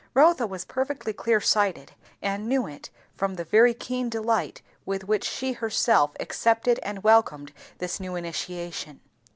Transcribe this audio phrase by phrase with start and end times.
[0.15, 1.91] Rotha was perfectly clear sighted,
[2.23, 7.53] and knew it, from the very keen delight with which she herself accepted and welcomed
[7.77, 8.99] this new initiation.